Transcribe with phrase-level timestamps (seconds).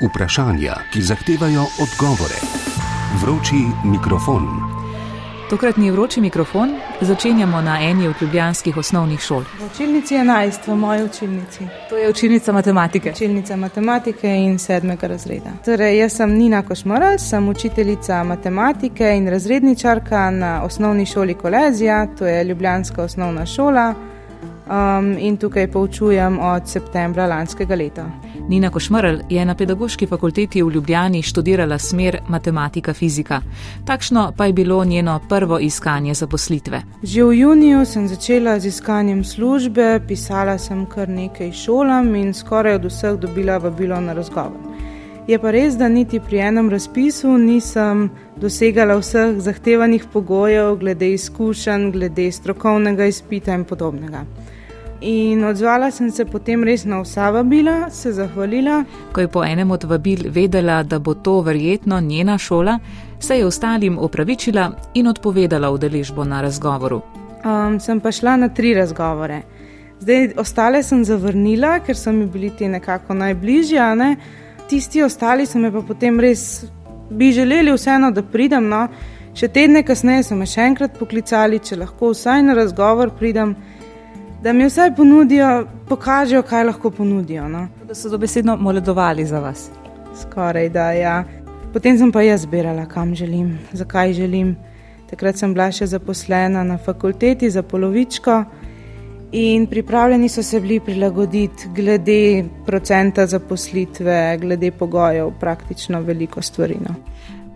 [0.00, 2.38] Vprašanja, ki zahtevajo odgovore.
[3.22, 4.42] Vroči mikrofon.
[5.50, 6.70] Tokratni vroči mikrofon
[7.00, 9.40] začenjamo na eni od ljubljanskih osnovnih šol.
[9.60, 11.66] V učilnici 11, v moji učilnici.
[11.90, 13.10] To je učilnica matematike.
[13.10, 15.50] Učilnica matematike in sedmega razreda.
[15.64, 22.26] Torej, jaz sem Nina Košmoral, sem učiteljica matematike in razredničarka na osnovni šoli Kolezija, to
[22.26, 23.94] je ljubljanska osnovna šola.
[24.64, 28.06] Um, in tukaj poučujem od septembra lanskega leta.
[28.48, 33.40] Nina Košmrl je na pedagoški fakulteti v Ljubljani študirala smer matematika-fizika.
[33.86, 36.82] Takšno pa je bilo njeno prvo iskanje zaposlitve.
[37.02, 42.74] Že v juniju sem začela z iskanjem službe, pisala sem kar nekaj šolam in skoraj
[42.74, 44.60] od vseh dobila vabilo na razgovor.
[45.26, 51.90] Je pa res, da niti pri enem razpisu nisem dosegala vseh zahtevanih pogojev, glede izkušenj,
[51.92, 54.26] glede strokovnega izpita in podobnega.
[55.00, 58.84] In odzvala sem se potem res na vsa vabila, se zahvalila.
[59.12, 62.78] Ko je po enem od vabil vedela, da bo to verjetno njena šola,
[63.20, 67.02] se je ostalim opravičila in odpovedala udeležbo na razgovoru.
[67.44, 69.42] Um, sem pa šla na tri razgovore.
[70.00, 74.16] Zdaj, ostale sem zavrnila, ker so mi bili ti nekako najbližji, ne?
[74.68, 76.64] tisti ostali so me pa potem res
[77.10, 78.68] bi želeli vseeno, da pridem.
[78.68, 78.88] No?
[79.34, 83.56] Še tedne kasneje so me še enkrat poklicali, če lahko vsaj na razgovor pridem
[84.44, 87.48] da mi vsaj ponudijo, pokažejo, kaj lahko ponudijo.
[87.48, 87.68] No.
[87.88, 89.70] Da so dobesedno moledovali za vas.
[90.20, 91.24] Skoraj da, ja.
[91.72, 94.56] Potem sem pa jaz zbirala, kam želim, zakaj želim.
[95.10, 98.44] Takrat sem bila še zaposlena na fakulteti za polovičko
[99.32, 106.76] in pripravljeni so se bili prilagoditi glede procenta zaposlitve, glede pogojev, praktično veliko stvari.
[106.80, 106.94] No.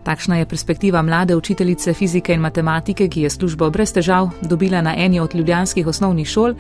[0.09, 4.95] Takšna je perspektiva mlade učiteljice fizike in matematike, ki je službo brez težav dobila na
[4.97, 6.55] eni od ljubljanskih osnovnih šol.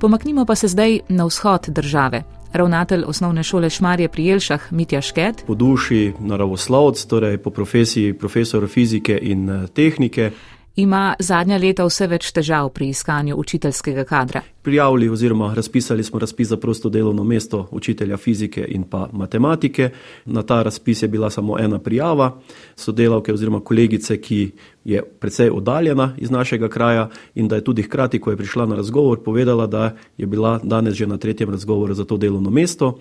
[0.00, 2.22] Pomaknimo pa se zdaj na vzhod države.
[2.52, 5.44] Ravnatelj osnovne šole Šmarje pri Jelšah, Mitja Šket.
[5.46, 10.30] Po duši naravoslovec, torej po profesiji profesor fizike in eh, tehnike
[10.76, 14.42] ima zadnja leta vse več težav pri iskanju učiteljskega kadra.
[14.62, 19.90] Prijavili oziroma razpisali smo razpis za prosto delovno mesto učitelja fizike in pa matematike.
[20.24, 22.40] Na ta razpis je bila samo ena prijava
[22.76, 24.50] sodelavke oziroma kolegice, ki
[24.84, 28.76] je precej oddaljena iz našega kraja in da je tudi hkrati, ko je prišla na
[28.76, 32.98] razgovor, povedala, da je bila danes že na tretjem razgovoru za to delovno mesto.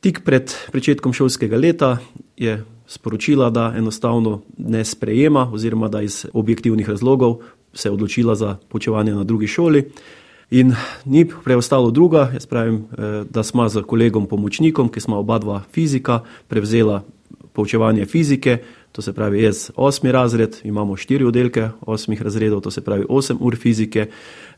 [0.00, 1.98] Tik pred začetkom šolskega leta
[2.36, 7.36] je sporočila, da enostavno ne sprejema, oziroma da iz objektivnih razlogov
[7.72, 9.90] se je odločila za počevanje na drugi šoli.
[10.50, 10.72] In
[11.04, 15.62] ni preostalo druga, jaz pravim, eh, da smo z kolegom pomočnikom, ki smo oba dva
[15.72, 17.02] fizika, prevzela
[17.52, 18.58] poučevanje fizike,
[18.92, 23.36] to se pravi jaz osmi razred, imamo štiri oddelke osmih razredov, to se pravi osem
[23.40, 24.06] ur fizike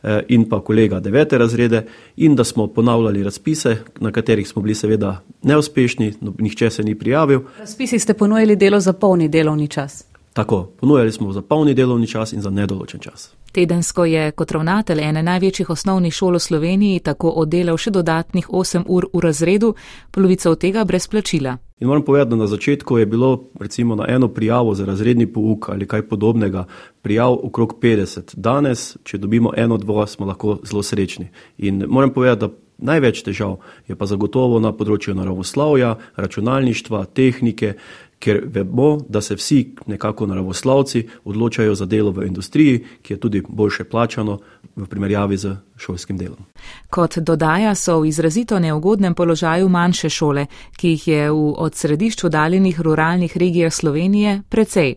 [0.03, 1.87] eh, in pa kolega devete razrede
[2.17, 6.99] in da smo ponavljali razpise, na katerih smo bili seveda neuspešni, no, nihče se ni
[6.99, 7.41] prijavil.
[7.59, 10.05] Razpisi ste ponujali delo za polni delovni čas.
[10.33, 13.31] Tako, ponujali smo za polni delovni čas in za nedoločen čas.
[13.53, 18.85] Tedensko je kot ravnatelj ene največjih osnovnih šol v Sloveniji tako oddelal še dodatnih 8
[18.87, 19.75] ur v razredu,
[20.11, 21.57] polovica od tega brez plačila.
[21.81, 25.69] In moram povedati, da na začetku je bilo recimo na eno prijavo za razredni pouk
[25.69, 26.65] ali kaj podobnega
[27.03, 28.37] prijav okrog 50.
[28.37, 31.29] Danes, če dobimo eno, dva, smo lahko zelo srečni.
[31.59, 33.57] In moram povedati, da največ težav
[33.89, 37.75] je pa zagotovo na področju naravoslavja, računalništva, tehnike,
[38.21, 43.43] ker vemo, da se vsi nekako naravoslavci odločajo za delo v industriji, ki je tudi
[43.49, 44.39] boljše plačano
[44.77, 46.47] v primerjavi z šolskim delom.
[46.91, 52.29] Kot dodaja, so v izrazito neugodnem položaju manjše šole, ki jih je v od središču
[52.29, 54.95] daljenih ruralnih regijah Slovenije precej.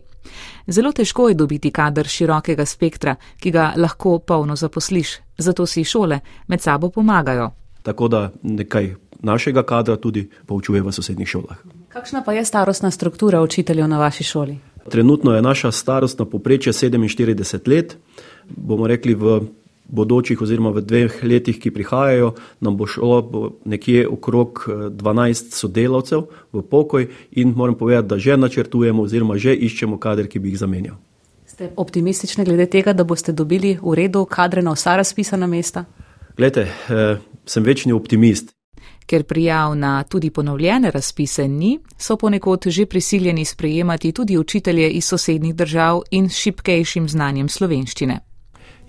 [0.66, 6.20] Zelo težko je dobiti kader širokega spektra, ki ga lahko polno zaposliš, zato si šole
[6.48, 7.50] med sabo pomagajo.
[7.82, 11.56] Tako da nekaj našega kadra tudi poučuje v sosednjih šolah.
[11.88, 14.58] Kakšna pa je starostna struktura učiteljev na vaši šoli?
[14.88, 17.96] Trenutno je naša starostna poprečje 47 let.
[18.48, 19.40] Bomo rekli v
[19.88, 25.34] bodočih oziroma v dveh letih, ki prihajajo, nam bo šlo bo nekje okrog 12 eh,
[25.34, 30.48] sodelavcev v pokoj in moram povedati, da že načrtujemo oziroma že iščemo kader, ki bi
[30.48, 30.96] jih zamenjal.
[31.46, 35.84] Ste optimistični glede tega, da boste dobili v redu kadre na vsa razpisana mesta?
[36.36, 37.16] Glede, eh,
[37.46, 38.54] sem večni optimist.
[39.06, 45.04] Ker prijav na tudi ponovljene razpise ni, so ponekod že prisiljeni sprejemati tudi učitelje iz
[45.04, 48.33] sosednjih držav in s šipkejšim znanjem slovenščine.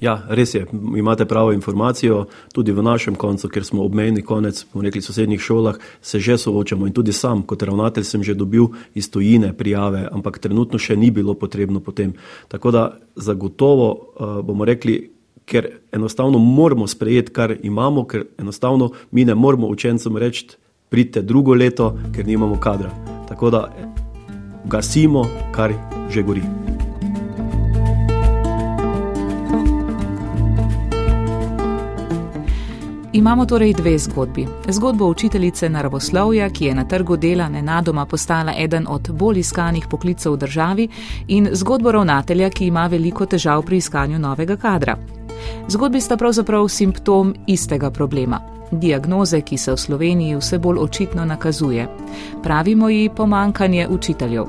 [0.02, 0.66] Ja, res je,
[0.98, 2.26] imate pravo informacijo.
[2.54, 6.88] Tudi v našem koncu, ker smo obmejni konec, bomo rekli, sosednjih šolah, se že soočamo
[6.88, 11.12] in tudi sam, kot ravnatelj, sem že dobil iz tujine prijave, ampak trenutno še ni
[11.12, 12.14] bilo potrebno potem.
[12.48, 12.84] Tako da
[13.16, 15.16] zagotovo uh, bomo rekli,
[15.46, 20.58] ker enostavno moramo sprejeti, kar imamo, ker enostavno mi ne moramo učencem reči,
[20.90, 22.92] pridite drugo leto, ker nimamo kadra.
[23.30, 23.70] Tako da
[24.66, 25.74] gasimo, kar
[26.10, 26.75] že gori.
[33.16, 34.48] Imamo torej dve zgodbi.
[34.68, 40.34] Zgodbo učiteljice naravoslovja, ki je na trgu dela nenadoma postala eden od bolj iskanih poklicev
[40.34, 40.88] v državi,
[41.28, 44.98] in zgodbo ravnatelja, ki ima veliko težav pri iskanju novega kadra.
[45.68, 48.42] Zgodbi sta pravzaprav simptom istega problema.
[48.72, 51.88] Diagnoze, ki se v Sloveniji vse bolj očitno nakazuje.
[52.44, 54.46] Pravimo ji pomankanje učiteljev.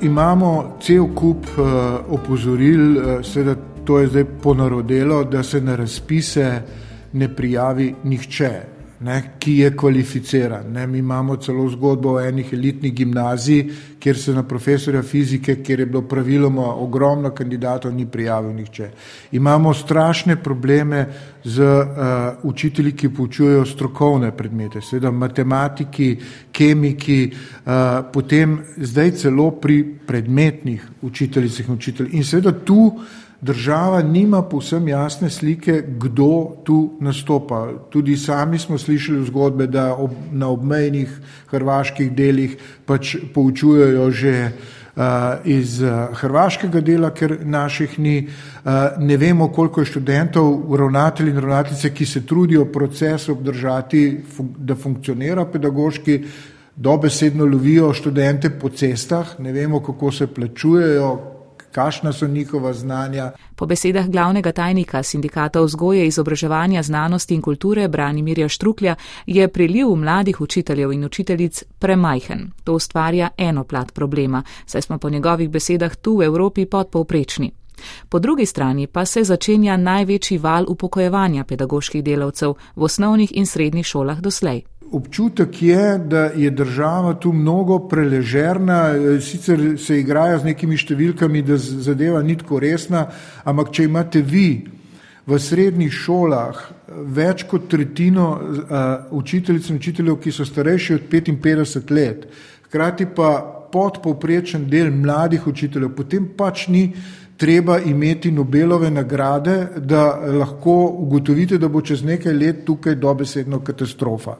[0.00, 1.64] Imamo cel kup uh,
[2.08, 6.62] opozoril, uh, seveda to je zdaj ponarodelo, da se na razpise
[7.12, 8.52] ne prijavi nihče,
[9.00, 10.72] ne, ki je kvalificiran.
[10.72, 10.86] Ne.
[10.86, 13.64] Mi imamo celo zgodbo o enih elitnih gimnazij,
[13.98, 18.90] kjer se na profesorja fizike, kjer je bilo praviloma ogromno kandidatov, ni prijavil nihče.
[19.32, 21.06] Imamo strašne probleme
[21.44, 21.86] z uh,
[22.42, 26.16] učitelji, ki poučujejo strokovne predmete, seveda matematiki,
[26.52, 27.72] kemiki, uh,
[28.12, 32.14] potem zdaj celo pri predmetnih učiteljicah in učiteljih.
[32.14, 32.92] In seveda tu
[33.40, 37.68] država nima povsem jasne slike, kdo tu nastopa.
[37.90, 41.20] Tudi sami smo slišali zgodbe, da ob, na obmejnih
[41.50, 42.56] hrvaških delih
[42.86, 45.02] pač poučujejo že uh,
[45.44, 48.28] iz uh, hrvaškega dela, ker naših ni.
[48.64, 54.54] Uh, ne vemo, koliko je študentov, ravnatelji in ravnateljice, ki se trudijo proces obdržati, fun
[54.58, 56.22] da funkcionira pedagoški.
[56.80, 61.29] Dobesedno lovijo študente po cestah, ne vemo, kako se plačujejo,
[61.72, 63.32] kakšna so njihova znanja.
[63.56, 68.94] Po besedah glavnega tajnika sindikata vzgoje, izobraževanja, znanosti in kulture Branimirja Štruklja
[69.26, 72.50] je priliv mladih učiteljev in učiteljic premajhen.
[72.64, 77.52] To ustvarja eno plat problema, saj smo po njegovih besedah tu v Evropi podpovprečni.
[78.08, 83.86] Po drugi strani pa se začenja največji val upokojevanja pedagoških delavcev v osnovnih in srednjih
[83.86, 84.62] šolah doslej
[84.92, 91.56] občutek je, da je država tu mnogo preležerna, sicer se igrajo z nekimi številkami, da
[91.56, 93.06] zadeva ni tako resna,
[93.44, 94.64] ampak če imate vi
[95.26, 96.58] v srednjih šolah
[97.14, 98.74] več kot tretjino uh,
[99.14, 102.26] učiteljic in učiteljev, ki so starejši od 55 let,
[102.66, 103.30] hkrati pa
[103.70, 106.88] podpovprečen del mladih učiteljev, potem pač ni
[107.40, 114.36] treba imeti Nobelove nagrade, da lahko ugotovite, da bo čez nekaj let tukaj dobesedno katastrofa.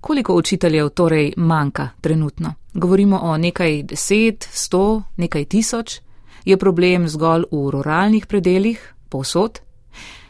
[0.00, 2.54] Koliko učiteljev torej manjka trenutno?
[2.74, 5.98] Govorimo o nekaj deset, sto, nekaj tisoč?
[6.44, 9.58] Je problem zgolj v ruralnih predeljih, povsod?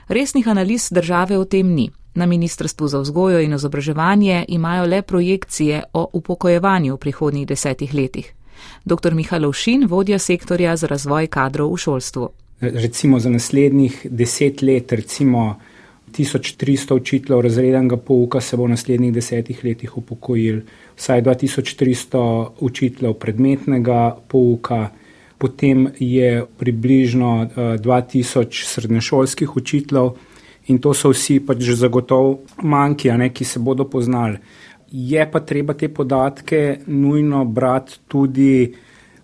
[0.09, 1.91] Resnih analiz države o tem ni.
[2.15, 8.33] Na Ministrstvu za vzgojo in izobraževanje imajo le projekcije o upokojevanju v prihodnjih desetih letih
[8.85, 9.15] dr.
[9.15, 12.29] Mihajlo Šin, vodja sektorja za razvoj kadrov v šolstvu.
[12.61, 15.59] Recimo za naslednjih deset let, recimo
[16.13, 20.61] 1300 učiteljev razrednega pouka se bo v naslednjih desetih letih upokojil,
[20.97, 24.91] vsaj 2300 učiteljev predmetnega pouka,
[25.39, 30.13] potem je približno 2000 eh, srednješolskih učiteljev
[30.67, 34.39] in to so vsi pač zagotov manjki, ki se bodo poznali.
[34.93, 38.75] Je pa treba te podatke nujno brati tudi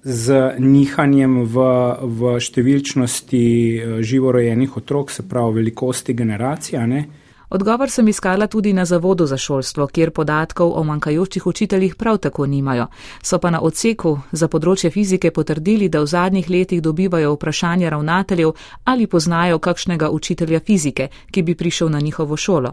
[0.02, 1.64] z nihanjem v,
[2.00, 6.86] v številčnosti eh, živorojenih otrok, se pravi velikosti generacija.
[6.86, 7.04] Ne?
[7.50, 12.46] Odgovor sem iskala tudi na Zavodu za šolstvo, kjer podatkov o manjkajočih učiteljih prav tako
[12.46, 12.86] nimajo.
[13.22, 18.52] So pa na odseku za področje fizike potrdili, da v zadnjih letih dobivajo vprašanja ravnateljev
[18.84, 22.72] ali poznajo kakšnega učitelja fizike, ki bi prišel na njihovo šolo.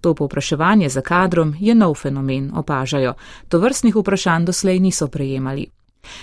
[0.00, 3.14] To povpraševanje za kadrom je nov fenomen, opažajo.
[3.48, 5.79] To vrstnih vprašanj doslej niso prejemali.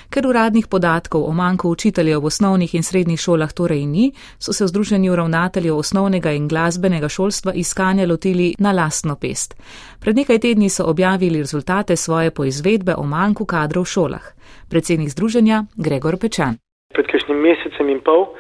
[0.10, 4.64] Ker uradnih podatkov o manjku učiteljev v osnovnih in srednjih šolah torej ni, so se
[4.64, 9.56] v Združenju ravnateljev osnovnega in glasbenega šolstva iskanja lotili na lastno pest.
[10.00, 14.26] Pred nekaj tedni so objavili rezultate svoje poizvedbe o manjku kadrov v šolah.
[14.70, 16.58] Predsednik združenja Gregor Pečan.
[16.94, 18.34] Pred kakšnim mesecem in pol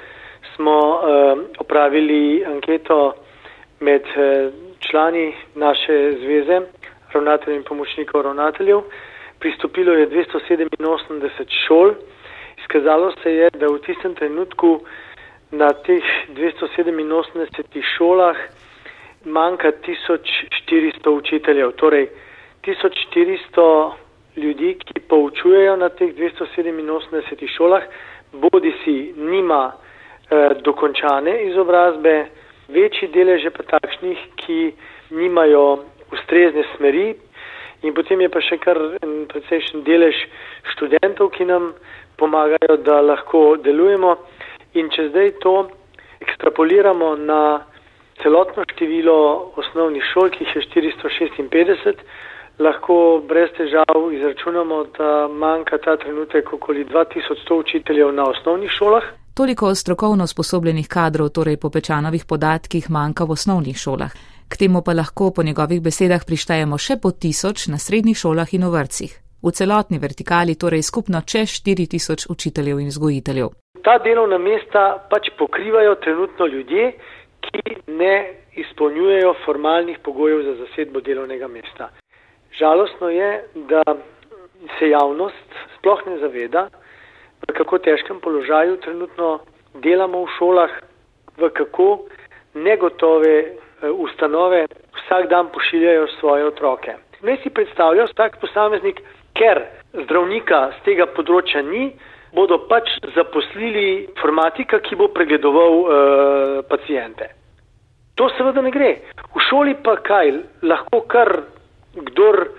[0.55, 0.99] smo uh,
[1.59, 3.13] opravili anketo
[3.79, 6.61] med uh, člani naše zveze,
[7.13, 8.81] ravnateljev in pomočnikov ravnateljev.
[9.47, 11.93] Pristopilo je 287 šol.
[12.59, 14.81] Izkazalo se je, da v tistem trenutku
[15.51, 16.03] na teh
[16.35, 18.35] 287 šolah
[19.25, 21.71] manjka 1400 učiteljev.
[21.71, 22.09] Torej
[22.65, 23.91] 1400
[24.35, 27.83] ljudi, ki poučujejo na teh 287 šolah,
[28.33, 32.25] bodi si nima eh, dokončane izobrazbe,
[32.67, 34.73] večji delež je pa takšnih, ki
[35.09, 37.15] nimajo ustrezne smeri
[37.81, 40.17] in potem je pa še kar en precejšen delež
[40.73, 41.73] študentov, ki nam
[42.17, 44.15] pomagajo, da lahko delujemo
[44.73, 45.55] in če zdaj to
[46.21, 47.41] ekstrapoliramo na
[48.23, 49.17] celotno število
[49.61, 52.01] osnovnih šol, ki jih je 456,
[52.59, 59.03] lahko brez težav izračunamo, da manjka ta trenutek okoli 2100 učiteljev na osnovnih šolah.
[59.37, 64.11] Toliko strokovno sposobljenih kadrov, torej po pečanovih podatkih, manjka v osnovnih šolah.
[64.49, 68.63] K temu pa lahko po njegovih besedah prištejemo še po tisoč na srednjih šolah in
[68.63, 69.11] v vrcih.
[69.43, 73.49] V celotni vertikali torej skupno čez 4000 učiteljev in vzgojiteljev.
[73.83, 76.93] Ta delovna mesta pač pokrivajo trenutno ljudje,
[77.43, 78.15] ki ne
[78.63, 81.91] izpolnjujejo formalnih pogojev za zasedbo delovnega mesta.
[82.59, 83.29] Žalostno je,
[83.69, 83.83] da
[84.79, 86.69] se javnost sploh ne zaveda,
[87.43, 89.39] v kako težkem položaju trenutno
[89.83, 90.71] delamo v šolah,
[91.37, 92.07] v kako
[92.55, 94.65] negotove ustanove
[94.97, 96.95] vsak dan pošiljajo svoje otroke.
[97.21, 99.01] Ne si predstavljajo vsak posameznik,
[99.33, 99.61] ker
[99.93, 101.91] zdravnika z tega področja ni,
[102.33, 105.89] bodo pač zaposlili informatika, ki bo pregledoval uh,
[106.69, 107.29] pacijente.
[108.17, 108.91] To seveda ne gre.
[109.33, 110.33] V šoli pa kaj,
[110.65, 111.31] lahko kar
[111.93, 112.49] kdor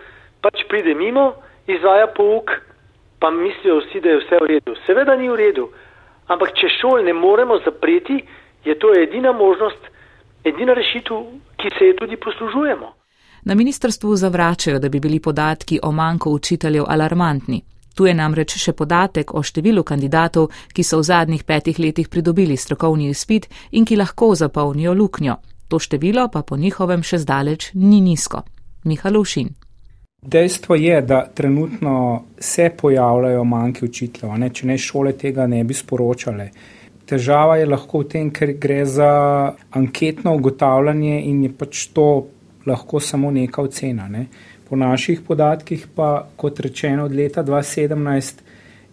[0.42, 1.32] pač pride mimo,
[1.66, 2.54] izvaja pouk,
[3.18, 4.74] pa mislijo vsi, da je vse v redu.
[4.86, 5.68] Seveda ni v redu,
[6.30, 8.22] ampak če šol ne moremo zapreti,
[8.64, 9.90] je to edina možnost,
[10.48, 11.24] edina rešitev,
[11.56, 12.92] ki se je tudi poslužujemo.
[13.44, 17.62] Na ministrstvu zavračajo, da bi bili podatki o manjku učiteljev alarmantni.
[17.94, 22.56] Tu je namreč še podatek o številu kandidatov, ki so v zadnjih petih letih pridobili
[22.56, 25.34] strokovni izpit in ki lahko zapolnijo luknjo.
[25.68, 28.44] To število pa po njihovem še zdaleč ni nizko.
[28.84, 29.48] Mihalovšin.
[30.22, 34.50] Dejstvo je, da trenutno se pojavljajo manjki učiteljev, ne?
[34.50, 36.48] če ne šole tega ne bi sporočale.
[37.08, 39.08] Težava je lahko v tem, ker gre za
[39.72, 42.26] anketno ugotavljanje in je pač to
[42.68, 44.08] lahko samo neka ocena.
[44.12, 44.26] Ne?
[44.68, 48.44] Po naših podatkih pa, kot rečeno, od leta 2017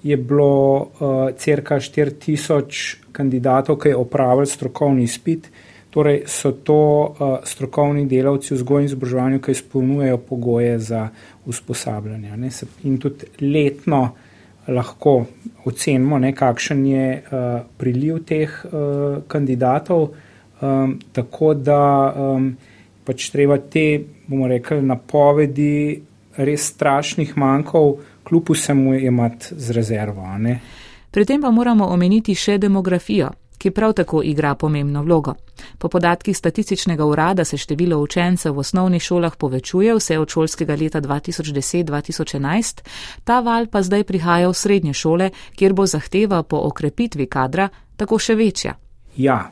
[0.06, 5.50] je bilo uh, cirka 4000 kandidatov, ki je opravili strokovni izpit.
[5.90, 11.08] Torej so to uh, strokovni delavci v vzgoji in izobraževanju, ki izpolnjujejo pogoje za
[11.46, 12.52] usposabljanje.
[12.84, 14.06] In tudi letno
[14.68, 15.26] lahko
[15.66, 20.10] ocenimo, ne, kakšen je uh, priliv teh uh, kandidatov,
[20.62, 22.50] um, tako da um,
[23.06, 26.02] pač treba te, bomo rekli, napovedi
[26.38, 27.96] res strašnih manjkov,
[28.26, 30.26] kljub vsemu imati z rezervo.
[30.38, 30.60] Ne?
[31.12, 33.30] Pri tem pa moramo omeniti še demografijo
[33.66, 35.34] ki prav tako igra pomembno vlogo.
[35.78, 41.02] Po podatkih statističnega urada se število učencev v osnovnih šolah povečuje vse od šolskega leta
[41.02, 42.84] 2010-2011,
[43.24, 48.20] ta val pa zdaj prihaja v srednje šole, kjer bo zahteva po okrepitvi kadra tako
[48.22, 48.76] še večja.
[49.18, 49.50] Ja,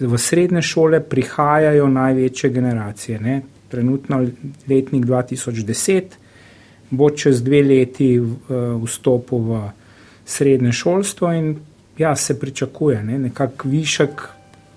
[0.00, 3.18] v srednje šole prihajajo največje generacije.
[3.20, 3.42] Ne?
[3.68, 4.22] Trenutno
[4.70, 6.02] letnik 2010
[6.90, 8.20] bo čez dve leti
[8.84, 9.70] vstopil v
[10.24, 11.56] srednje šolstvo in
[11.98, 13.02] ja, se pričakuje.
[13.02, 13.18] Ne?
[13.18, 14.28] Nekak višek,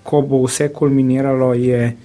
[0.02, 1.96] ko bo vse kulminiralo, je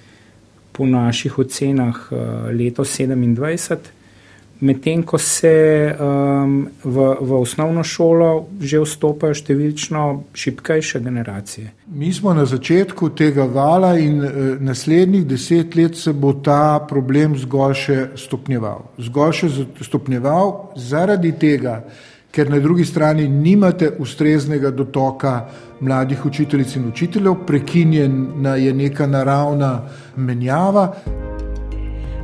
[0.72, 2.18] po naših ocenah uh,
[2.54, 3.76] leto 27.
[4.60, 10.02] Medtem ko se um, v, v osnovno šolo že vstopajo številčno
[10.34, 11.70] šipkejše generacije.
[11.94, 17.38] Mi smo na začetku tega vala in e, naslednjih deset let se bo ta problem
[17.38, 18.82] zgolj še stopnjeval.
[18.98, 19.52] Zgolj še
[19.86, 21.84] stopnjeval zaradi tega,
[22.30, 25.48] ker na drugi strani nimate ustreznega dotoka
[25.80, 29.80] mladih učiteljic in učiteljev, prekinjena je neka naravna
[30.16, 30.94] menjava.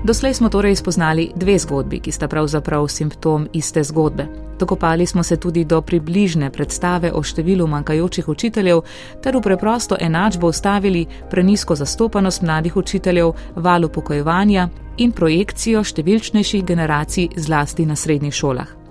[0.05, 4.27] Doslej smo torej spoznali dve zgodbi, ki sta pravzaprav simptom iste zgodbe.
[4.59, 8.83] Dokopali smo se tudi do približne predstave o številu manjkajočih učiteljev,
[9.23, 17.29] ter v preprosto enačbo ustavili prenisko zastopanost mladih učiteljev, valo pokojevanja in projekcijo številčnejših generacij
[17.37, 18.84] zlasti na srednjih šolah.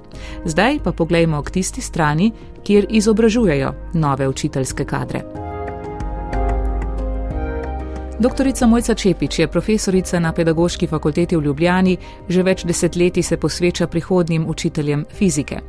[0.46, 2.32] Zdaj pa poglejmo k tisti strani,
[2.64, 5.24] kjer izobražujejo nove učiteljske kadre.
[8.20, 11.98] Doktorica Mojca Čepič je profesorica na Pedagoški fakulteti v Ljubljani,
[12.30, 15.60] že več desetletij se posveča prihodnim učiteljem fizike.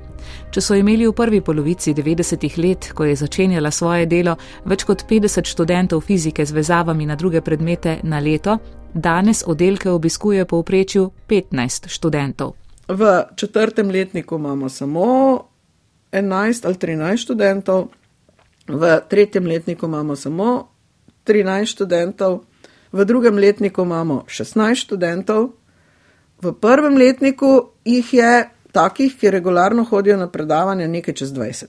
[0.51, 5.07] Če so imeli v prvi polovici 90-ih let, ko je začenjala svoje delo, več kot
[5.09, 8.59] 50 študentov fizike z vezavami na druge predmete na leto,
[8.95, 12.64] danes oddelke obiskuje povprečju 15 študentov.
[12.89, 15.41] V četrtem letniku imamo samo
[16.13, 17.89] 11 ali 13 študentov,
[18.69, 20.69] v tretjem letniku imamo samo
[21.27, 22.41] 13 študentov,
[22.93, 25.49] v drugem letniku imamo 16 študentov,
[26.43, 31.67] v prvem letniku jih je takih, ki regularno hodijo na predavanje, nekaj čez 20.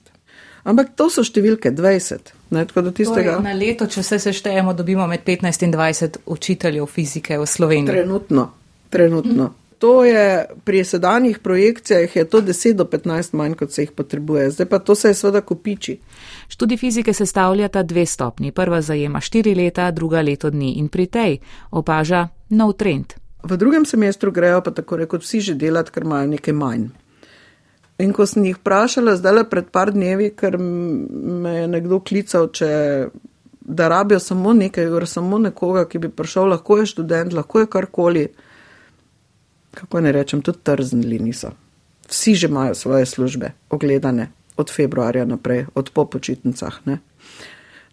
[0.65, 2.31] Ampak to so številke 20.
[2.49, 3.37] Ne, tistega...
[3.43, 7.93] Na leto, če vse seštejemo, dobimo med 15 in 20 učiteljev fizike v Sloveniji.
[7.93, 8.47] Trenutno.
[8.89, 9.51] Trenutno.
[9.53, 9.64] Hm.
[9.79, 14.49] To je pri sedanjih projekcijah je to 10 do 15 manj, kot se jih potrebuje.
[14.51, 15.99] Zdaj pa to se je seveda kopiči.
[16.47, 18.51] Študij fizike sestavljata dve stopni.
[18.51, 21.37] Prva zajema štiri leta, druga leto dni in pri tej
[21.71, 23.13] opaža nov trend.
[23.45, 26.89] v drugem semestru grejo pa tako rekoč vsi že delati, ker imajo nekaj manj.
[28.01, 32.49] In ko sem jih vprašala, zdaj le pred par dnevi, ker me je nekdo klical,
[32.51, 32.69] če,
[33.61, 37.69] da rabijo samo nekaj ur, samo nekoga, ki bi prišel, lahko je študent, lahko je
[37.71, 38.25] karkoli,
[39.75, 41.51] kako ne rečem, tudi trznili niso.
[42.09, 46.79] Vsi že imajo svoje službe, ogledane od februarja naprej, od po počitnicah.
[46.85, 46.99] Ne?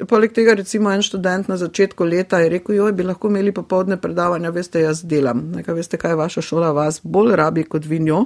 [0.08, 3.96] Poleg tega, recimo, en študent na začetku leta je rekel: Joj, bi lahko imeli popovdne
[4.00, 5.44] predavanja, veste, jaz delam.
[5.56, 8.24] Nekaj veste, kaj vaša šola vas bolj rabi kot vi njo.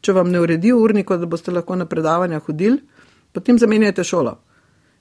[0.00, 2.80] Če vam ne uredijo urnika, da boste lahko na predavanja hodili,
[3.32, 4.38] potem zamenjajte šolo.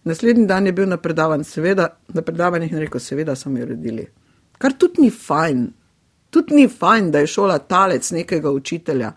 [0.03, 4.07] Naslednji dan je bil na predavanjih, seveda, na predavanjih in rekel: Seveda so mi uredili.
[4.57, 5.67] Kar tudi ni fajn,
[6.31, 9.11] tudi ni fajn, da je šola talec nekega učitelja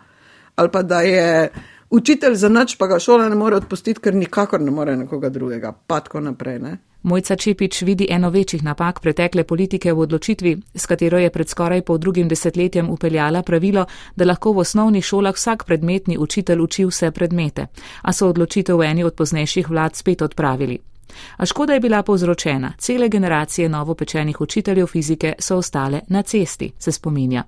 [0.57, 1.49] ali pa da je
[1.91, 5.73] učitelj za noč, pa ga šola ne more odpustiti, ker nikakor ne more nekoga drugega,
[5.87, 6.59] pa tako naprej.
[6.59, 6.77] Ne?
[7.03, 11.83] Mojca Čepič vidi eno večjih napak pretekle politike v odločitvi, s katero je pred skoraj
[11.83, 17.11] pol drugim desetletjem upeljala pravilo, da lahko v osnovnih šolah vsak predmetni učitelj uči vse
[17.11, 17.67] predmete,
[18.03, 20.94] a so odločitev v eni od poznejših vlad spet odpravili.
[21.37, 26.93] A škoda je bila povzročena, cele generacije novopečenih učiteljev fizike so ostale na cesti, se
[26.93, 27.45] spominja.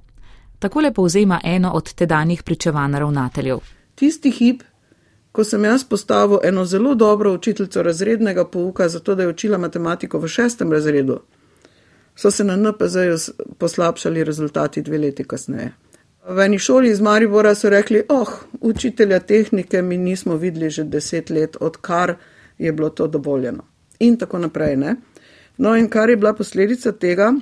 [0.58, 3.58] Takole povzema eno od tedanjih pričevanj ravnateljev
[3.96, 4.62] tisti hip,
[5.32, 10.18] ko sem jaz postavil eno zelo dobro učiteljico razrednega pouka, zato da je učila matematiko
[10.18, 11.20] v šestem razredu,
[12.16, 13.16] so se na NPZ-ju
[13.58, 15.72] poslabšali rezultati dve leti kasneje.
[16.28, 21.30] V eni šoli iz Maribora so rekli, oh, učitelja tehnike mi nismo videli že deset
[21.30, 22.16] let, odkar
[22.58, 23.64] je bilo to dovoljeno.
[23.98, 24.76] In tako naprej.
[24.76, 24.96] Ne?
[25.56, 27.32] No, in kar je bila posledica tega,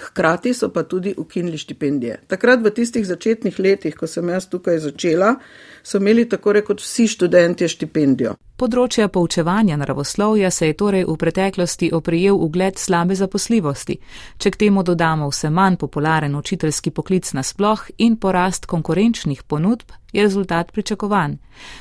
[0.00, 2.20] Hkrati so pa tudi ukinili štipendije.
[2.26, 5.34] Takrat, v tistih začetnih letih, ko sem jaz tukaj začela,
[5.82, 8.34] so imeli tako rekoč vsi študenti štipendijo.
[8.56, 13.96] Področje poučevanja naravoslovja se je torej v preteklosti oprijel ugled slabe zaposljivosti.
[14.38, 20.22] Če k temu dodamo vse manj popularen učiteljski poklic nasploh in porast konkurenčnih ponudb, je
[20.22, 21.38] rezultat pričakovan.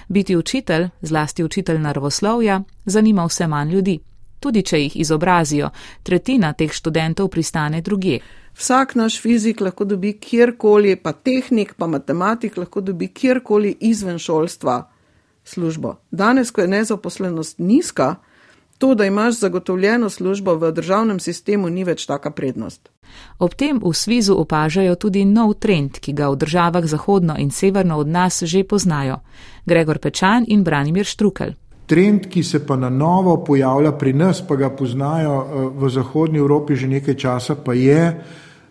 [0.07, 3.99] Biti učitelj, zlasti učitelj naravoslovja, zanima vse manj ljudi
[4.39, 5.71] tudi če jih izobrazijo,
[6.03, 8.19] tretjina teh študentov pristane druge.
[8.59, 14.89] Vsak naš fizik lahko dobi kjerkoli, pa tehnik, pa matematik lahko dobi kjerkoli izven šolstva
[15.43, 15.95] službo.
[16.11, 18.15] Danes, ko je nezaposlenost nizka,
[18.77, 22.89] to, da imaš zagotovljeno službo v državnem sistemu, ni več taka prednost.
[23.39, 27.97] Ob tem v Svizu opažajo tudi nov trend, ki ga v državah zahodno in severno
[27.97, 29.21] od nas že poznajo.
[29.65, 31.55] Gregor Pečan in Branimir Štrukel.
[31.87, 36.39] Trend, ki se pa na novo pojavlja pri nas, pa ga poznajo eh, v Zahodnji
[36.39, 38.19] Evropi že nekaj časa, pa je,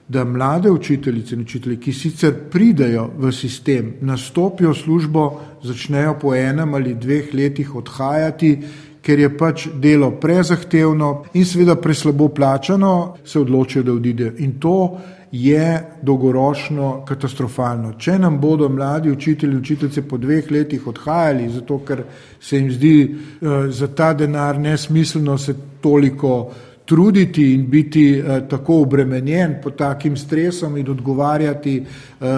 [0.09, 6.75] da mlade učiteljice in učitelji, ki sicer pridejo v sistem, nastopijo službo, začnejo po enem
[6.75, 8.59] ali dveh letih odhajati,
[9.03, 14.33] ker je pač delo prezahtevno in seveda preslabo plačano, se odločijo, da odidejo.
[14.38, 14.99] In to
[15.33, 17.92] je dolgoročno katastrofalno.
[18.01, 22.03] Če nam bodo mladi učitelji in učiteljice po dveh letih odhajali, zato ker
[22.40, 26.51] se jim zdi uh, za ta denar nesmiselno se toliko
[26.88, 32.33] truditi in biti uh, tako obremenjen pod takim stresom in odgovarjati uh, uh,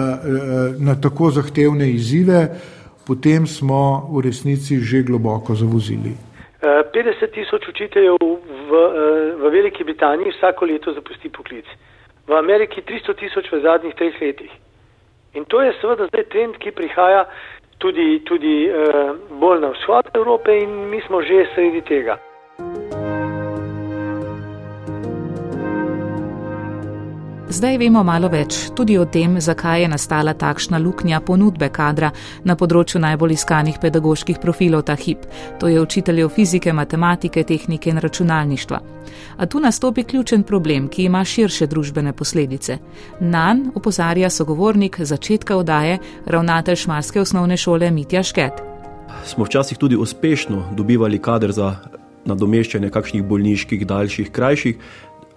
[0.79, 2.47] na tako zahtevne izzive,
[3.07, 6.11] potem smo v resnici že globoko zavozili.
[6.61, 8.81] 50 tisoč učiteljev v,
[9.41, 11.65] v Veliki Britaniji vsako leto zapusti poklic
[12.27, 14.51] v Ameriki 300 tisoč v zadnjih treh letih.
[15.33, 17.25] In to je seveda zdaj trend, ki prihaja
[17.79, 18.69] tudi, tudi
[19.39, 22.19] bolj na vzhod Evrope in mi smo že sredi tega.
[27.51, 32.13] Zdaj vemo malo več tudi o tem, zakaj je nastala takšna luknja ponudbe kadra
[32.47, 35.25] na področju najbolj iskanih pedagoških profilov ta hip,
[35.59, 38.79] to je učiteljev fizike, matematike, tehnike in računalništva.
[39.35, 42.79] A tu nastopi ključen problem, ki ima širše družbene posledice.
[43.19, 48.63] Nan upozarja sogovornik začetka odaje, ravnatelj Šmarske osnovne šole Mitja Šket.
[49.27, 51.75] Smo včasih tudi uspešno dobivali kader za
[52.25, 54.77] nadomeščanje kakšnih bolniških, daljših, krajših,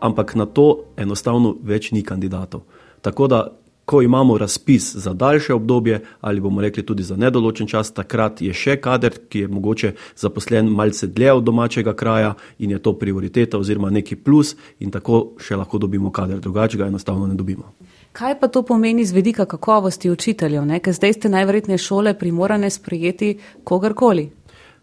[0.05, 2.67] ampak na to enostavno več ni kandidatov.
[3.01, 3.41] Tako da,
[3.85, 8.53] ko imamo razpis za daljše obdobje ali bomo rekli tudi za nedoločen čas, takrat je
[8.53, 13.59] še kader, ki je mogoče zaposlen malce dlje od domačega kraja in je to prioriteta
[13.59, 17.75] oziroma neki plus in tako še lahko dobimo kader, drugače ga enostavno ne dobimo.
[18.13, 23.39] Kaj pa to pomeni z vedika kakovosti učiteljev, ker zdaj ste najverjetneje šole primorane sprejeti
[23.65, 24.31] kogarkoli?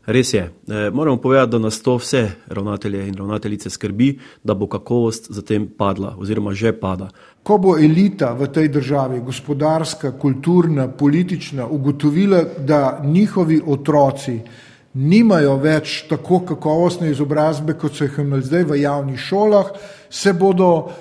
[0.06, 0.42] Res je.
[0.68, 5.68] E, moramo povedati, da nas to vse ravnatelje in ravnateljice skrbi, da bo kakovost zatem
[5.78, 7.10] padla oziroma že pada.
[7.44, 14.40] Ko bo elita v tej državi, gospodarska, kulturna, politična, ugotovila, da njihovi otroci
[14.94, 19.72] nimajo več tako kakovostne izobrazbe, kot so jih imeli zdaj v javnih šolah,
[20.12, 20.91] se bodo,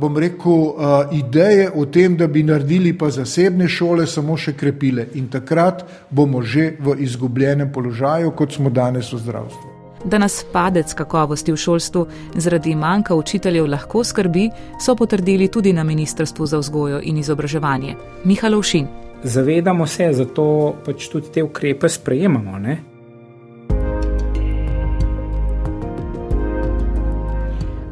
[0.00, 0.74] bom rekel,
[1.12, 5.08] ideje o tem, da bi naredili pa zasebne šole, samo še krepile.
[5.18, 9.74] In takrat bomo že v izgubljenem položaju, kot smo danes v zdravstvu.
[10.04, 15.84] Da nas padec kakovosti v šolstvu zaradi manjka učiteljev lahko skrbi, so potrdili tudi na
[15.84, 17.96] Ministrstvu za vzgojo in izobraževanje.
[18.24, 18.86] Mihalovšin.
[19.24, 22.58] Zavedamo se, zato pač tudi te ukrepe sprejemamo.
[22.58, 22.93] Ne?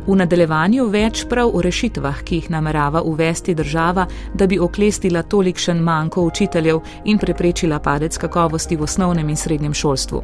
[0.02, 5.78] V nadaljevanju več prav o rešitvah, ki jih namerava uvesti država, da bi oklestila tolikšen
[5.78, 10.22] manjko učiteljev in preprečila padec kakovosti v osnovnem in srednjem šolstvu.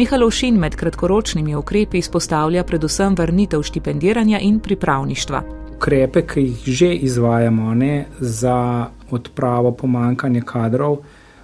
[0.00, 5.42] Mihalovšin med kratkoročnimi ukrepi izpostavlja predvsem vrnitev štipendiranja in pripravništva.
[5.76, 10.96] Ukrepe, ki jih že izvajamo ne, za odpravo pomankanja kadrov,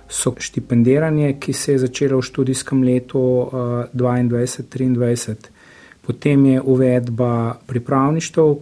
[0.08, 3.52] so štipendiranje, ki se je začelo v študijskem letu uh,
[3.92, 5.55] 2022-2023
[6.06, 8.52] potem je uvedba pripravništv,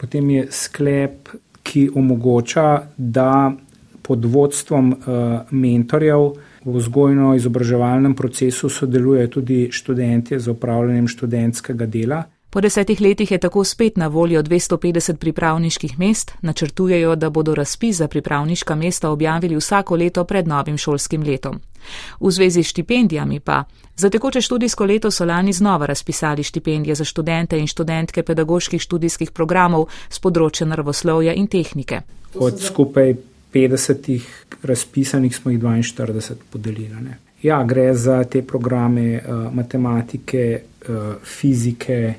[0.00, 1.28] potem je sklep,
[1.62, 3.52] ki omogoča, da
[4.02, 4.96] pod vodstvom uh,
[5.50, 6.32] mentorjev
[6.64, 12.22] v vzgojno-izobraževalnem procesu sodelujejo tudi študenti z upravljanjem študentskega dela.
[12.50, 17.96] Po desetih letih je tako spet na voljo 250 pripravniških mest, načrtujejo, da bodo razpis
[17.96, 21.60] za pripravniška mesta objavili vsako leto pred novim šolskim letom.
[22.20, 23.64] V zvezi s štipendijami pa
[23.96, 29.30] za tekoče študijsko leto so lani znova razpisali štipendije za študente in študentke pedagoških študijskih
[29.30, 32.00] programov z področja naravoslovja in tehnike.
[32.34, 33.14] Od skupaj
[33.54, 34.20] 50
[34.62, 36.94] razpisanih smo jih 42 podelili.
[37.00, 37.18] Ne?
[37.42, 42.14] Ja, gre za te programe uh, matematike, uh, fizike,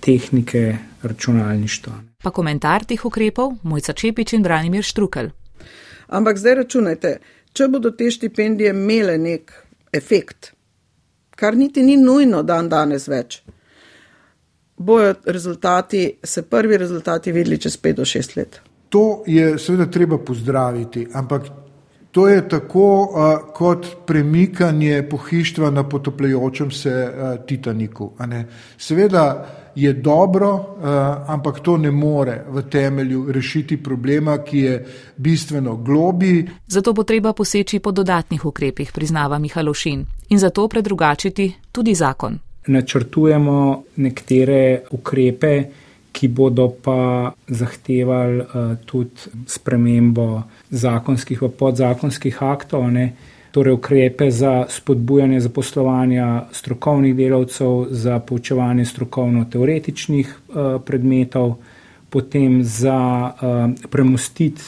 [0.00, 1.92] tehnike, računalništva.
[2.22, 5.30] Pa komentar teh ukrepov Mojca Čepič in Branimir Štrukel.
[6.08, 7.16] Ampak zdaj računajte,
[7.52, 9.52] če bodo te štipendije imele nek
[9.92, 10.52] efekt,
[11.36, 13.42] kar niti ni nujno dan danes več,
[14.76, 18.60] bojo rezultati, se prvi rezultati videli čez 5 do 6 let.
[18.88, 21.63] To je seveda treba pozdraviti, ampak
[22.14, 28.12] to je tako uh, kot premikanje pohištva na potopljajočem se uh, Titaniku.
[28.78, 30.84] Seveda, je dobro, uh,
[31.26, 36.46] ampak to ne more v temelju rešiti problema, ki je bistveno globi.
[36.66, 42.38] Zato bo treba poseči po dodatnih ukrepih, priznava Mihalošin, in zato predrugačiti tudi zakon.
[42.66, 45.64] Načrtujemo nekatere ukrepe,
[46.14, 52.86] ki bodo pa zahtevali uh, tudi spremembo zakonskih in podzakonskih aktov.
[52.94, 53.06] Ne?
[53.54, 61.54] torej ukrepe za spodbujanje zaposlovanja strokovnih delavcev, za poučevanje strokovno-teoretičnih uh, predmetov,
[62.10, 64.62] potem za uh, premustiti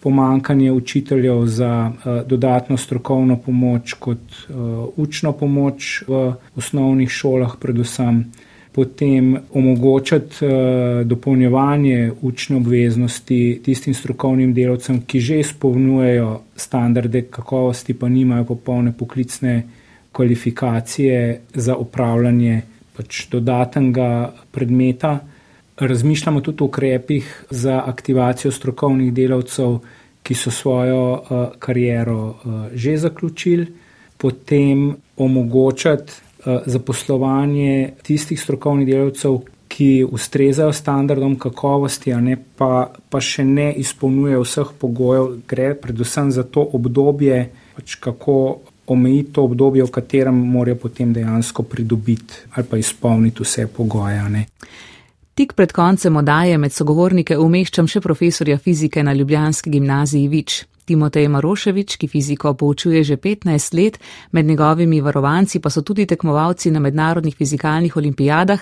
[0.00, 8.24] pomankanje učiteljev za uh, dodatno strokovno pomoč kot uh, učno pomoč v osnovnih šolah predvsem
[8.72, 10.50] potem omogočati uh,
[11.06, 19.62] dopolnjevanje učne obveznosti tistim strokovnim delavcem, ki že izpolnjujejo standarde kakovosti, pa nimajo popolne poklicne
[20.12, 22.62] kvalifikacije za upravljanje
[22.96, 25.18] pač dodatnega predmeta.
[25.76, 29.78] Razmišljamo tudi o ukrepih za aktivacijo strokovnih delavcev,
[30.22, 33.66] ki so svojo uh, kariero uh, že zaključili,
[34.16, 39.40] potem omogočati Eh, zaposlovanje tistih strokovnih delavcev,
[39.72, 46.28] ki ustrezajo standardom kakovosti, a ne pa, pa še ne izpolnjujejo vseh pogojev, gre predvsem
[46.34, 48.36] za to obdobje, pač kako
[48.92, 54.44] omejiti to obdobje, v katerem morajo potem dejansko pridobiti ali pa izpolniti vse pogoje.
[55.34, 60.58] Tik pred koncem odaje med sogovornike umeščam še profesorja fizike na Ljubljanski gimnaziji Vič.
[60.84, 63.98] Timotej Maroševič, ki fiziko poučuje že 15 let,
[64.32, 68.60] med njegovimi varovanci pa so tudi tekmovalci na mednarodnih fizikalnih olimpijadah,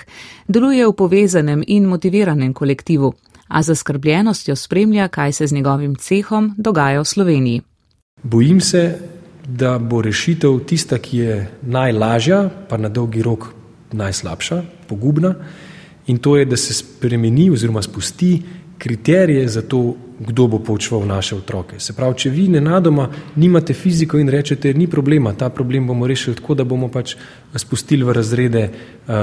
[0.48, 3.14] deluje v povezanem in motiviranem kolektivu,
[3.48, 7.62] a za skrbljenostjo spremlja, kaj se z njegovim cehom dogaja v Sloveniji.
[8.22, 8.98] Bojim se,
[9.46, 13.48] da bo rešitev tista, ki je najlažja, pa na dolgi rok
[13.92, 15.34] najslabša, pogubna,
[16.06, 18.42] in to je, da se spremeni oziroma spusti
[18.80, 21.78] kriterije za to, kdo bo poučeval naše otroke.
[21.80, 26.36] Se pravi, če vi nenadoma nimate fiziko in rečete, ni problema, ta problem bomo rešili
[26.36, 27.14] tako, da bomo pač
[27.56, 29.14] spustili v razrede uh,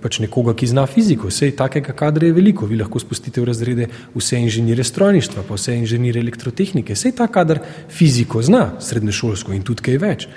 [0.00, 1.28] pač nekoga, ki zna fiziko.
[1.32, 5.76] Vse takega kadra je veliko, vi lahko spustite v razrede vse inženirje strojništva, pa vse
[5.80, 6.96] inženirje elektrotehnike.
[6.96, 10.28] Vse ta kadar fiziko zna, srednješolsko in tudi kaj več.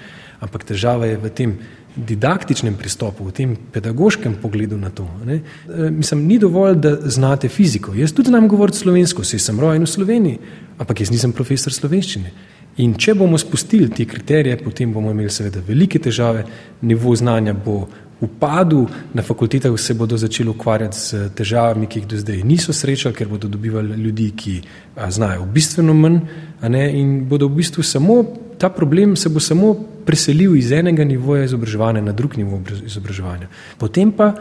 [0.44, 1.56] Ampak težava je v tem,
[1.96, 5.06] didaktičnem pristopu, v tem pedagoškem pogledu na to.
[5.26, 5.42] Ne?
[5.70, 7.94] E, mislim, ni dovolj, da znate fiziko.
[7.94, 10.40] Jaz tudi znam govoriti slovensko, saj sem rojen v Sloveniji,
[10.78, 12.34] ampak jaz nisem profesor slovenščine.
[12.82, 16.46] In če bomo spustili te kriterije, potem bomo imeli seveda velike težave,
[16.82, 17.84] nivo znanja bo
[18.24, 23.14] upadu, na fakultetah se bodo začeli ukvarjati z težavami, ki jih do zdaj niso srečali,
[23.16, 24.62] ker bodo dobivali ljudi, ki
[24.96, 26.22] a, znajo bistveno manj
[26.70, 28.24] ne, in bodo v bistvu samo,
[28.58, 33.48] ta problem se bo samo preselil iz enega nivoja izobraževanja na drug nivo izobraževanja.
[33.78, 34.34] Potem pa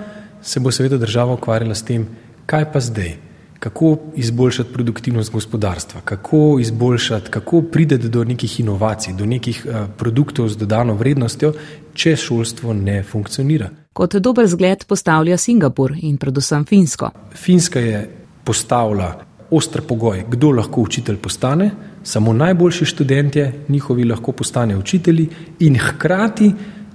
[0.43, 2.07] se bo seveda država ukvarjala s tem,
[2.47, 3.15] kaj pa zdaj
[3.63, 10.49] kako izboljšati produktivnost gospodarstva, kako izboljšati, kako prideti do nekih inovacij, do nekih uh, produktov
[10.49, 11.53] z dodano vrednostjo,
[11.95, 13.69] če šolstvo ne funkcionira.
[13.93, 17.11] Kot dober zgled postavlja Singapur in predvsem Finsko.
[17.35, 18.03] Finska je
[18.45, 19.13] postavila
[19.51, 21.71] ostr pogoj, kdo lahko učitelj postane,
[22.05, 25.29] samo najboljši študentje, njihovi lahko postane učitelji
[25.61, 26.53] in hkrati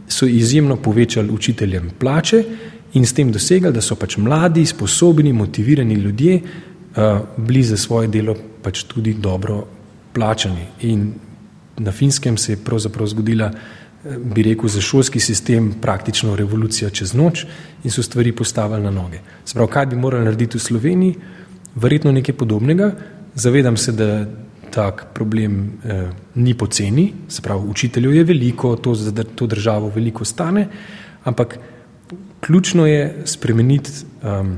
[0.07, 2.43] so izjemno povečali učiteljem plače
[2.93, 8.07] in s tem dosegali, da so pač mladi, sposobni, motivirani ljudje uh, bili za svoje
[8.07, 9.65] delo pač tudi dobro
[10.13, 10.65] plačani.
[10.81, 11.13] In
[11.77, 17.13] na finskem se je pravzaprav zgodila, eh, bi rekel, za šolski sistem praktično revolucija čez
[17.13, 17.45] noč
[17.83, 19.19] in so stvari postavili na noge.
[19.45, 21.15] Sprav, kaj bi morali narediti v Sloveniji?
[21.75, 22.91] Verjetno nekaj podobnega.
[23.35, 24.25] Zavedam se, da
[24.71, 30.25] tak problem eh, ni poceni, se pravi, učiteljev je veliko, to za to državo veliko
[30.25, 30.67] stane,
[31.23, 31.59] ampak
[32.39, 33.91] ključno je spremeniti
[34.23, 34.57] um,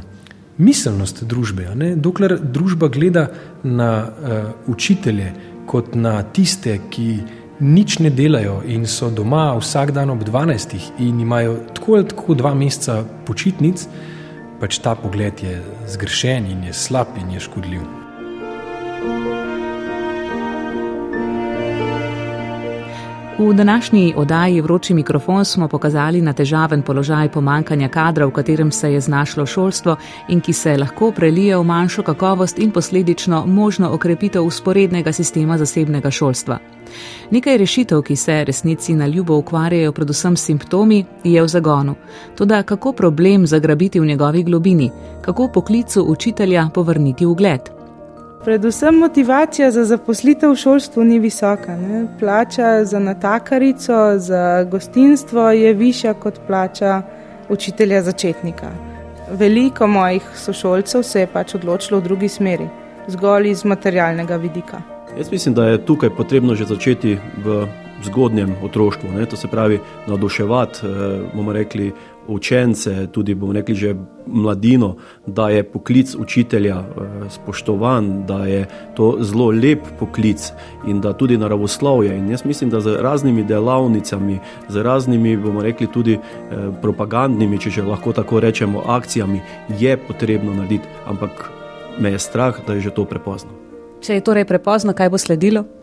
[0.57, 1.69] miselnost družbe.
[1.95, 3.27] Dokler družba gleda
[3.63, 5.31] na uh, učitelje
[5.65, 7.19] kot na tiste, ki
[7.59, 10.75] nič ne delajo in so doma vsak dan ob 12.
[10.99, 13.87] in imajo tako ali tako dva meseca počitnic,
[14.59, 17.83] pač ta pogled je zgrešen in je slab in je škodljiv.
[23.39, 28.93] V današnji oddaji Vroči mikrofon smo pokazali na težaven položaj pomankanja kadra, v katerem se
[28.93, 29.95] je znašlo šolstvo
[30.27, 36.11] in ki se lahko prelije v manjšo kakovost in posledično možno okrepitev usporednega sistema zasebnega
[36.11, 36.57] šolstva.
[37.31, 41.95] Nekaj rešitev, ki se resnici na ljubo ukvarjajo predvsem s simptomi, je v zagonu.
[42.35, 47.78] Toda kako problem zagrabiti v njegovi globini, kako poklicu učitelja povrniti ugled?
[48.43, 51.75] Predvsem motivacija za zaposlitev v šolstvu ni visoka.
[51.77, 52.05] Ne?
[52.19, 57.01] Plača za natakarico, za gostinstvo je višja kot plača
[57.49, 58.71] učitelja začetnika.
[59.31, 62.69] Veliko mojih sošolcev se je pač odločilo v drugi smeri,
[63.07, 64.81] zgolj iz materialnega vidika.
[65.17, 67.67] Jaz mislim, da je tukaj potrebno že začeti v
[68.03, 69.11] zgodnjem otroštvu.
[69.11, 69.25] Ne?
[69.25, 70.89] To se pravi, navduševati, eh,
[71.35, 71.91] bomo rekli,
[72.29, 73.95] učence, tudi bomo rekli že
[74.27, 80.51] mladino, da je poklic učitelja eh, spoštovan, da je to zelo lep poklic
[80.87, 82.17] in da tudi naravoslovje.
[82.17, 84.39] In jaz mislim, da z raznimi delavnicami,
[84.69, 86.21] z raznimi, bomo rekli, tudi eh,
[86.81, 89.41] propagandnimi, če že lahko tako rečemo, akcijami,
[89.79, 91.51] je potrebno narediti, ampak
[91.99, 93.51] me je strah, da je že to prepozno.
[94.01, 95.78] Če je torej prepozno, kaj bo sledilo?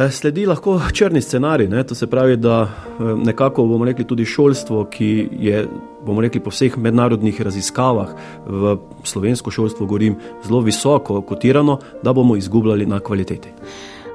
[0.00, 1.82] Eh, sledi lahko črni scenarij, ne?
[1.84, 5.66] to se pravi, da eh, nekako bomo rekli tudi šolstvo, ki je
[6.06, 8.08] bomo rekli po vseh mednarodnih raziskavah
[8.46, 13.48] v slovensko šolstvo, govorim, zelo visoko kotirano, da bomo izgubljali na kvaliteti.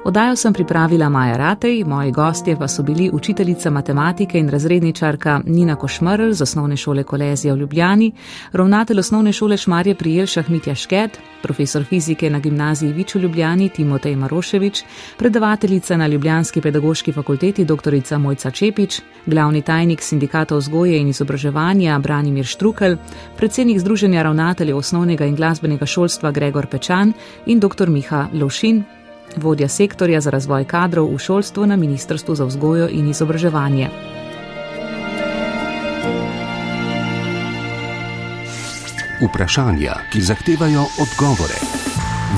[0.06, 5.76] Oddajo sem pripravila Maja Ratej, moji gostje pa so bili učiteljica matematike in razredničarka Nina
[5.76, 8.12] Košmrl z osnovne šole Kolezija v Ljubljani,
[8.52, 13.68] ravnatelj osnovne šole Šmarje pri Jelšah Mitja Šket, profesor fizike na gimnaziji Vič v Ljubljani
[13.68, 14.84] Timotej Maroševič,
[15.18, 18.18] predavateljica na Ljubljanski pedagoški fakulteti dr.
[18.18, 22.96] Mojca Čepič, glavni tajnik sindikata vzgoje in izobraževanja Branimir Štrukel,
[23.36, 27.12] predsednik Združenja ravnateljev osnovnega in glasbenega šolstva Gregor Pečan
[27.46, 27.90] in dr.
[27.90, 28.84] Miha Lovšin,
[29.36, 33.90] vodja sektorja za razvoj kadrov v šolstvu na Ministrstvu za vzgojo in izobraževanje.
[39.22, 41.60] Vprašanja, ki zahtevajo odgovore.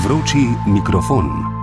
[0.03, 1.58] Vroči mikrofon.